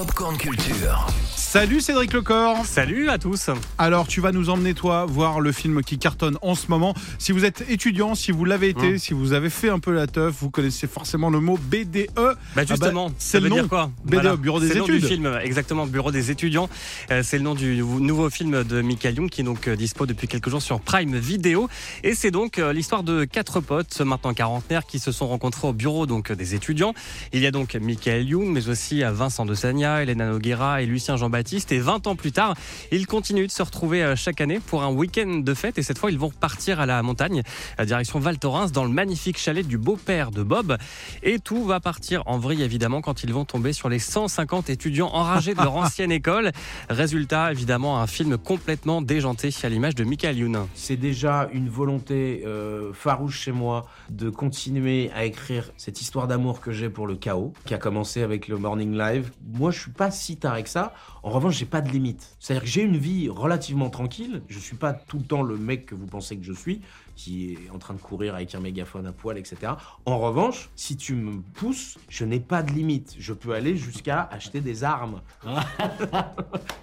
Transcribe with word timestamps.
Popcorn 0.00 0.38
Culture. 0.38 1.39
Salut 1.52 1.80
Cédric 1.80 2.12
Lecor. 2.12 2.64
Salut 2.64 3.08
à 3.08 3.18
tous. 3.18 3.50
Alors 3.76 4.06
tu 4.06 4.20
vas 4.20 4.30
nous 4.30 4.50
emmener 4.50 4.72
toi 4.72 5.04
voir 5.04 5.40
le 5.40 5.50
film 5.50 5.82
qui 5.82 5.98
cartonne 5.98 6.38
en 6.42 6.54
ce 6.54 6.68
moment. 6.68 6.94
Si 7.18 7.32
vous 7.32 7.44
êtes 7.44 7.64
étudiant, 7.68 8.14
si 8.14 8.30
vous 8.30 8.44
l'avez 8.44 8.68
été, 8.68 8.92
Mmh. 8.92 8.98
si 8.98 9.14
vous 9.14 9.32
avez 9.32 9.50
fait 9.50 9.68
un 9.68 9.80
peu 9.80 9.92
la 9.92 10.06
teuf, 10.06 10.32
vous 10.40 10.50
connaissez 10.50 10.86
forcément 10.86 11.28
le 11.28 11.40
mot 11.40 11.58
BDE. 11.60 12.06
Bah 12.54 12.64
justement, 12.64 13.06
Ah 13.06 13.08
bah, 13.08 13.14
ça 13.18 13.30
c'est 13.32 13.40
le 13.40 13.48
nom. 13.48 13.56
dire 13.56 13.68
quoi 13.68 13.90
BDE, 14.04 14.36
Bureau 14.36 14.60
des 14.60 14.68
C'est 14.68 14.74
le 14.74 14.80
nom 14.80 14.86
du 14.86 14.96
études. 14.98 15.08
film, 15.08 15.38
exactement, 15.42 15.86
Bureau 15.88 16.12
des 16.12 16.30
étudiants. 16.30 16.68
Euh, 17.10 17.22
c'est 17.24 17.38
le 17.38 17.42
nom 17.42 17.56
du 17.56 17.78
nou- 17.78 17.98
nouveau 17.98 18.30
film 18.30 18.62
de 18.62 18.80
Michael 18.80 19.16
Young 19.16 19.28
qui 19.28 19.40
est 19.40 19.44
donc 19.44 19.66
euh, 19.66 19.74
dispo 19.74 20.06
depuis 20.06 20.28
quelques 20.28 20.50
jours 20.50 20.62
sur 20.62 20.78
Prime 20.80 21.16
Video. 21.18 21.68
Et 22.04 22.14
c'est 22.14 22.30
donc 22.30 22.60
euh, 22.60 22.72
l'histoire 22.72 23.02
de 23.02 23.24
quatre 23.24 23.58
potes, 23.58 24.00
maintenant 24.02 24.34
quarantenaires, 24.34 24.86
qui 24.86 25.00
se 25.00 25.10
sont 25.10 25.26
rencontrés 25.26 25.66
au 25.66 25.72
bureau 25.72 26.06
donc 26.06 26.30
des 26.30 26.54
étudiants. 26.54 26.94
Il 27.32 27.40
y 27.40 27.46
a 27.48 27.50
donc 27.50 27.74
Michael 27.74 28.28
Young, 28.28 28.46
mais 28.46 28.68
aussi 28.68 29.02
Vincent 29.02 29.44
de 29.46 29.54
Sagna, 29.56 30.04
Elena 30.04 30.28
Noguera 30.30 30.80
et 30.82 30.86
Lucien 30.86 31.16
Jean-Baptiste. 31.40 31.72
Et 31.72 31.78
20 31.78 32.06
ans 32.06 32.16
plus 32.16 32.32
tard, 32.32 32.54
ils 32.92 33.06
continuent 33.06 33.46
de 33.46 33.50
se 33.50 33.62
retrouver 33.62 34.02
euh, 34.02 34.16
chaque 34.16 34.40
année 34.40 34.60
pour 34.60 34.82
un 34.82 34.92
week-end 34.92 35.40
de 35.42 35.54
fête. 35.54 35.78
Et 35.78 35.82
cette 35.82 35.98
fois, 35.98 36.10
ils 36.10 36.18
vont 36.18 36.30
partir 36.30 36.80
à 36.80 36.86
la 36.86 37.02
montagne, 37.02 37.42
à 37.78 37.86
direction 37.86 38.18
Val 38.18 38.38
Thorens, 38.38 38.72
dans 38.72 38.84
le 38.84 38.90
magnifique 38.90 39.38
chalet 39.38 39.66
du 39.66 39.78
beau-père 39.78 40.30
de 40.30 40.42
Bob. 40.42 40.76
Et 41.22 41.38
tout 41.38 41.64
va 41.64 41.80
partir 41.80 42.22
en 42.26 42.38
vrille, 42.38 42.62
évidemment, 42.62 43.00
quand 43.00 43.24
ils 43.24 43.32
vont 43.32 43.44
tomber 43.46 43.72
sur 43.72 43.88
les 43.88 43.98
150 43.98 44.68
étudiants 44.68 45.08
enragés 45.12 45.54
de 45.54 45.62
leur 45.62 45.76
ancienne 45.76 46.12
école. 46.12 46.52
Résultat, 46.90 47.52
évidemment, 47.52 48.00
un 48.00 48.06
film 48.06 48.36
complètement 48.36 49.00
déjanté 49.00 49.50
à 49.62 49.68
l'image 49.68 49.94
de 49.94 50.04
Michael 50.04 50.36
Youn. 50.36 50.66
C'est 50.74 50.96
déjà 50.96 51.48
une 51.52 51.68
volonté 51.68 52.42
euh, 52.46 52.92
farouche 52.92 53.40
chez 53.40 53.52
moi 53.52 53.86
de 54.10 54.28
continuer 54.28 55.10
à 55.14 55.24
écrire 55.24 55.70
cette 55.76 56.00
histoire 56.00 56.28
d'amour 56.28 56.60
que 56.60 56.72
j'ai 56.72 56.90
pour 56.90 57.06
le 57.06 57.16
chaos, 57.16 57.52
qui 57.64 57.74
a 57.74 57.78
commencé 57.78 58.22
avec 58.22 58.48
le 58.48 58.58
Morning 58.58 58.96
Live. 58.96 59.30
Moi, 59.54 59.70
je 59.70 59.80
suis 59.80 59.90
pas 59.90 60.10
si 60.10 60.36
taré 60.36 60.62
que 60.62 60.68
ça. 60.68 60.92
En 61.22 61.29
revanche, 61.30 61.56
j'ai 61.56 61.66
pas 61.66 61.80
de 61.80 61.90
limite. 61.90 62.36
C'est-à-dire 62.38 62.64
que 62.64 62.68
j'ai 62.68 62.82
une 62.82 62.96
vie 62.96 63.28
relativement 63.28 63.90
tranquille. 63.90 64.42
Je 64.48 64.58
suis 64.58 64.76
pas 64.76 64.92
tout 64.92 65.18
le 65.18 65.24
temps 65.24 65.42
le 65.42 65.56
mec 65.56 65.86
que 65.86 65.94
vous 65.94 66.06
pensez 66.06 66.36
que 66.36 66.44
je 66.44 66.52
suis, 66.52 66.80
qui 67.16 67.52
est 67.52 67.70
en 67.70 67.78
train 67.78 67.94
de 67.94 68.00
courir 68.00 68.34
avec 68.34 68.54
un 68.54 68.60
mégaphone 68.60 69.06
à 69.06 69.12
poil, 69.12 69.36
etc. 69.36 69.72
En 70.06 70.18
revanche, 70.18 70.70
si 70.76 70.96
tu 70.96 71.14
me 71.14 71.40
pousses, 71.40 71.98
je 72.08 72.24
n'ai 72.24 72.40
pas 72.40 72.62
de 72.62 72.72
limite. 72.72 73.14
Je 73.18 73.32
peux 73.32 73.52
aller 73.52 73.76
jusqu'à 73.76 74.28
acheter 74.32 74.60
des 74.60 74.84
armes. 74.84 75.20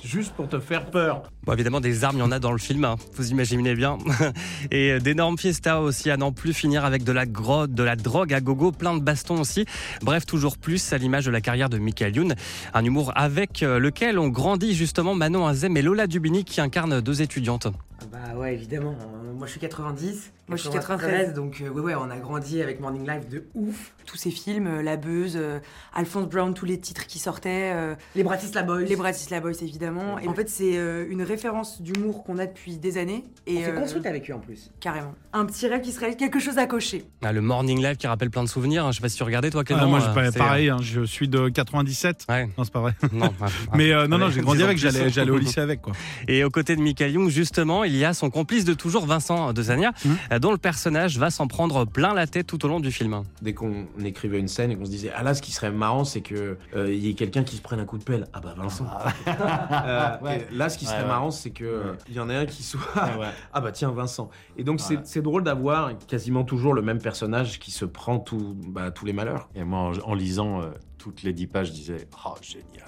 Juste 0.04 0.34
pour 0.34 0.48
te 0.48 0.60
faire 0.60 0.86
peur. 0.92 1.24
Bon, 1.44 1.54
évidemment, 1.54 1.80
des 1.80 2.04
armes, 2.04 2.18
il 2.18 2.20
y 2.20 2.24
en 2.24 2.32
a 2.32 2.40
dans 2.40 2.52
le 2.52 2.58
film, 2.58 2.86
hein, 2.86 2.98
vous 3.14 3.32
imaginez 3.32 3.74
bien. 3.74 3.98
Et 4.72 4.92
euh, 4.92 5.00
d'énormes 5.00 5.38
fiestas 5.38 5.80
aussi, 5.80 6.12
à 6.12 6.18
n'en 6.18 6.32
plus 6.32 6.54
finir 6.54 6.86
avec 6.86 7.04
de 7.04 7.12
la 7.12 7.26
grotte, 7.26 7.74
de 7.74 7.84
la 7.84 7.96
drogue 7.96 8.34
à 8.34 8.42
gogo, 8.42 8.72
plein 8.72 8.96
de 8.96 9.02
bastons 9.02 9.40
aussi. 9.40 9.66
Bref, 10.02 10.26
toujours 10.26 10.58
plus 10.58 10.94
à 10.94 10.98
l'image 10.98 11.26
de 11.26 11.32
la 11.32 11.42
carrière 11.42 11.70
de 11.70 11.78
Michael 11.78 12.16
Youn. 12.16 12.36
Un 12.74 12.86
humour 12.86 13.12
avec 13.16 13.64
euh, 13.64 13.80
lequel 13.80 14.20
on 14.20 14.28
grandit 14.38 14.76
justement 14.76 15.16
Manon 15.16 15.48
Azem 15.48 15.76
et 15.78 15.82
Lola 15.82 16.06
Dubini 16.06 16.46
qui 16.46 16.62
incarnent 16.62 17.02
deux 17.02 17.24
étudiantes. 17.24 17.70
Ah 18.00 18.06
Bah 18.12 18.38
ouais, 18.40 18.54
évidemment. 18.54 18.96
Euh, 19.02 19.34
moi, 19.34 19.48
je 19.48 19.52
suis 19.52 19.60
90. 19.60 20.32
Moi, 20.48 20.56
je 20.56 20.62
suis 20.62 20.72
93. 20.72 21.34
Donc, 21.34 21.62
euh, 21.62 21.70
ouais, 21.70 21.82
ouais, 21.82 21.96
on 21.96 22.10
a 22.10 22.18
grandi 22.18 22.62
avec 22.62 22.80
Morning 22.80 23.06
Live 23.06 23.28
de 23.30 23.44
ouf. 23.54 23.92
tous 24.06 24.16
ces 24.16 24.32
films, 24.32 24.68
euh, 24.68 24.82
La 24.82 24.96
Beuse, 24.96 25.34
euh, 25.36 25.60
Alphonse 25.94 26.30
Brown, 26.30 26.54
tous 26.54 26.66
les 26.66 26.80
titres 26.80 27.06
qui 27.06 27.20
sortaient, 27.20 27.72
euh, 27.74 27.96
Les 28.16 28.24
Bratislava 28.24 28.66
Boys. 28.66 28.84
les 28.84 28.96
Bratislava 28.96 29.42
Boys 29.50 29.58
évidemment. 29.62 30.18
Et 30.20 30.28
en 30.30 30.34
fait, 30.34 30.48
c'est 30.50 30.78
euh, 30.78 31.06
une 31.10 31.22
référence 31.24 31.82
d'humour 31.82 32.24
qu'on 32.24 32.38
a 32.38 32.46
depuis 32.46 32.78
des 32.78 32.98
années. 32.98 33.26
Et 33.46 33.58
On 33.58 33.62
s'est 33.66 33.72
euh, 33.72 33.80
construit 33.80 34.08
avec 34.08 34.30
eux 34.32 34.34
en 34.36 34.40
plus. 34.40 34.72
carrément. 34.80 35.14
Un 35.34 35.46
petit 35.46 35.68
rêve 35.68 35.82
qui 35.82 35.92
serait 35.92 36.16
quelque 36.16 36.40
chose 36.40 36.58
à 36.58 36.66
cocher. 36.66 37.04
Ah, 37.24 37.34
le 37.34 37.42
Morning 37.42 37.82
Live 37.84 37.98
qui 37.98 38.08
rappelle 38.08 38.30
plein 38.30 38.44
de 38.44 38.50
souvenirs. 38.50 38.86
hein. 38.86 38.92
Je 38.92 38.98
sais 38.98 39.02
pas 39.02 39.10
si 39.10 39.18
tu 39.18 39.24
regardais 39.24 39.50
toi 39.50 39.66
Clément. 39.66 39.82
Ah, 39.84 39.88
moi, 39.88 40.00
euh, 40.00 40.32
je, 40.32 40.38
pareil, 40.38 40.70
hein, 40.70 40.78
je 40.82 41.02
suis 41.04 41.28
de 41.28 41.50
97. 41.50 42.26
euh, 42.30 42.34
Ouais, 42.34 42.50
Non, 42.58 42.64
c'est 42.64 42.72
pas 42.72 42.80
vrai. 42.80 42.94
non. 43.12 43.34
ah, 43.42 43.48
Mais 43.76 43.92
euh, 43.92 44.08
non, 44.08 44.18
non, 44.18 44.30
j'ai 44.30 44.40
grandi 44.42 44.64
avec, 44.64 44.78
j'allais 44.78 45.30
au 45.32 45.38
lycée 45.38 45.60
avec 45.60 45.82
quoi. 45.82 45.92
Et 46.30 46.46
aux 46.46 46.50
côtés 46.50 46.76
de 46.78 46.82
Michael 46.82 47.12
Young, 47.12 47.28
justement, 47.30 47.84
il 47.88 47.96
y 47.96 48.06
a 48.06 48.14
son 48.14 48.30
complice 48.30 48.66
de 48.66 48.74
toujours, 48.74 49.06
Vincent 49.06 49.54
de 49.54 49.62
Zania, 49.62 49.92
Mhm. 50.06 50.18
euh, 50.34 50.40
dont 50.40 50.52
le 50.52 50.58
personnage 50.58 51.18
va 51.18 51.30
s'en 51.32 51.48
prendre 51.48 51.86
plein 51.86 52.14
la 52.14 52.28
tête 52.28 52.48
tout 52.48 52.64
au 52.66 52.68
long 52.68 52.80
du 52.80 52.92
film. 52.92 53.24
dès 53.42 53.54
qu'on 53.54 53.86
écrivait 54.04 54.40
une 54.40 54.48
scène 54.48 54.72
et 54.72 54.76
qu'on 54.76 54.86
se 54.86 54.90
disait 54.92 55.12
ah 55.16 55.24
là 55.24 55.34
ce 55.34 55.42
qui 55.42 55.52
serait 55.52 55.72
marrant 55.72 56.04
c'est 56.04 56.22
que 56.22 56.58
euh, 56.76 56.94
il 56.94 57.00
y 57.06 57.10
ait 57.10 57.14
quelqu'un 57.14 57.44
qui 57.44 57.56
se 57.56 57.62
prenne 57.62 57.80
un 57.80 57.86
coup 57.86 57.98
de 57.98 58.04
pelle 58.04 58.28
ah 58.34 58.40
bah 58.40 58.54
Vincent 58.58 58.86
Euh, 59.28 60.18
et 60.32 60.54
là 60.56 60.70
ce 60.70 60.78
qui 60.78 60.86
serait 60.86 60.98
Ouais, 60.98 61.04
ouais. 61.04 61.08
marrant 61.08 61.32
c'est 61.32 61.52
que 61.52 61.64
euh, 61.66 61.94
il 62.10 62.16
y 62.16 62.20
en 62.20 62.30
ait 62.30 62.36
un 62.36 62.46
qui 62.46 62.64
soit 62.64 62.80
ouais. 63.20 63.28
ah 63.54 63.62
bah 63.62 63.72
tiens 63.72 63.92
Vincent 63.92 64.30
et 64.58 64.64
donc 64.64 64.80
c'est- 64.80 64.96
Ouais. 64.98 65.02
c'est 65.04 65.22
drôle 65.22 65.44
d'avoir 65.44 65.98
quasiment 66.08 66.44
toujours 66.44 66.74
le 66.74 66.82
même 66.82 67.00
personnage 67.00 67.60
qui 67.60 67.72
se 67.72 67.86
prend 67.86 68.20
tout, 68.20 68.56
bah, 68.68 68.92
tous 68.92 69.06
les 69.06 69.14
malheurs 69.14 69.50
Et 69.56 69.64
moi, 69.64 69.92
en, 70.06 70.12
en 70.12 70.14
lisant 70.14 70.62
euh, 70.62 70.70
toutes 70.98 71.24
les 71.24 71.34
dix 71.34 71.48
pages, 71.48 71.68
je 71.68 71.74
disais 71.74 72.08
Oh, 72.24 72.34
génial. 72.42 72.88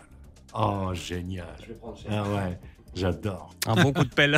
Oh, 0.54 0.92
génial. 0.94 1.46
Ah 2.10 2.24
ouais, 2.24 2.60
j'adore. 2.96 3.54
Un 3.68 3.76
bon 3.84 3.92
coup 3.94 4.04
de 4.04 4.10
pelle. 4.10 4.38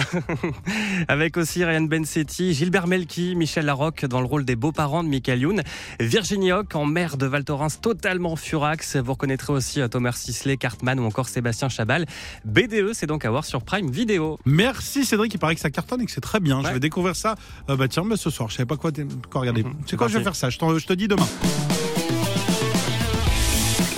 Avec 1.07 1.37
aussi 1.37 1.63
Ryan 1.63 1.81
Bensetti, 1.81 2.53
Gilbert 2.53 2.87
Melki, 2.87 3.35
Michel 3.35 3.65
Larocque 3.65 4.05
dans 4.05 4.19
le 4.19 4.25
rôle 4.25 4.45
des 4.45 4.55
beaux-parents 4.55 5.03
de 5.03 5.09
Michael 5.09 5.39
Youn, 5.41 5.61
Virginie 5.99 6.51
Hoc 6.51 6.75
en 6.75 6.85
mère 6.85 7.17
de 7.17 7.25
Val 7.25 7.43
Thorens 7.43 7.79
totalement 7.81 8.35
furax. 8.35 8.97
Vous 8.97 9.13
reconnaîtrez 9.13 9.53
aussi 9.53 9.79
Thomas 9.89 10.13
Sisley, 10.13 10.57
Cartman 10.57 10.99
ou 10.99 11.03
encore 11.05 11.29
Sébastien 11.29 11.69
Chabal. 11.69 12.05
BDE, 12.45 12.93
c'est 12.93 13.07
donc 13.07 13.25
à 13.25 13.29
voir 13.29 13.45
sur 13.45 13.63
Prime 13.63 13.89
Video. 13.91 14.39
Merci 14.45 15.05
Cédric, 15.05 15.33
il 15.33 15.37
paraît 15.39 15.55
que 15.55 15.61
ça 15.61 15.69
cartonne 15.69 16.01
et 16.01 16.05
que 16.05 16.11
c'est 16.11 16.21
très 16.21 16.39
bien. 16.39 16.61
Je 16.61 16.67
Ouais. 16.67 16.73
vais 16.73 16.79
découvrir 16.79 17.15
ça. 17.15 17.35
Euh, 17.69 17.75
bah 17.75 17.87
tiens, 17.87 18.03
bah, 18.05 18.17
ce 18.17 18.29
soir, 18.29 18.49
je 18.49 18.55
savais 18.55 18.67
pas 18.67 18.77
quoi, 18.77 18.91
quoi 19.29 19.41
regarder. 19.41 19.63
Mhm. 19.63 19.73
C'est 19.85 19.97
quoi, 19.97 20.07
je 20.07 20.17
vais 20.17 20.23
faire 20.23 20.35
ça. 20.35 20.49
Je, 20.49 20.57
je 20.59 20.85
te 20.87 20.93
dis 20.93 21.07
demain. 21.07 21.27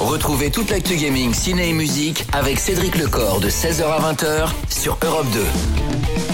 Retrouvez 0.03 0.51
toute 0.51 0.69
l'actu 0.69 0.97
gaming, 0.97 1.33
ciné 1.33 1.69
et 1.69 1.73
musique 1.73 2.25
avec 2.33 2.59
Cédric 2.59 2.97
Lecor 2.97 3.39
de 3.39 3.49
16h 3.49 3.83
à 3.83 4.13
20h 4.13 4.49
sur 4.69 4.97
Europe 5.01 5.27
2. 5.31 6.32